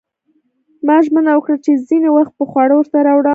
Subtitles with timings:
[0.87, 3.29] ما ژمنه وکړه چې ځینې وخت به خواړه ورته راوړم